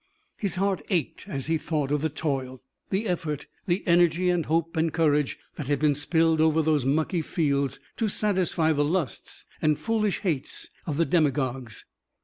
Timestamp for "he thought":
1.45-1.91